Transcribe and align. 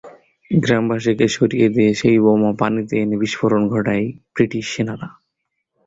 গ্রামবাসীকে 0.51 1.27
সরিয়ে 1.27 1.67
দিয়ে 1.69 1.91
সেই 1.93 2.17
বোমা 2.23 2.51
পানিতে 2.59 2.95
এনে 3.01 3.15
বিস্ফোরণ 3.23 3.61
ঘটায় 3.67 4.05
ব্রিটিশ 4.33 4.65
সেনারা। 4.73 5.07